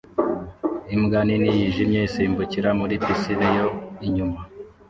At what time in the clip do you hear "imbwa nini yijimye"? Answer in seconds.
0.95-1.99